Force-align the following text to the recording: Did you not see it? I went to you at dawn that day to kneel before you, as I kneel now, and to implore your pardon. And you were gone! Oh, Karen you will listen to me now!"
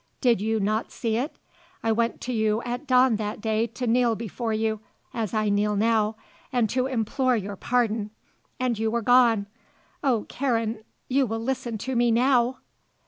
Did 0.19 0.41
you 0.41 0.59
not 0.59 0.91
see 0.91 1.15
it? 1.15 1.35
I 1.83 1.91
went 1.91 2.21
to 2.21 2.33
you 2.33 2.63
at 2.63 2.87
dawn 2.87 3.17
that 3.17 3.39
day 3.39 3.67
to 3.67 3.85
kneel 3.85 4.15
before 4.15 4.51
you, 4.51 4.79
as 5.13 5.31
I 5.31 5.49
kneel 5.49 5.75
now, 5.75 6.15
and 6.51 6.67
to 6.71 6.87
implore 6.87 7.37
your 7.37 7.55
pardon. 7.55 8.09
And 8.59 8.79
you 8.79 8.89
were 8.89 9.03
gone! 9.03 9.45
Oh, 10.03 10.25
Karen 10.27 10.83
you 11.07 11.27
will 11.27 11.37
listen 11.39 11.77
to 11.77 11.95
me 11.95 12.09
now!" 12.09 12.57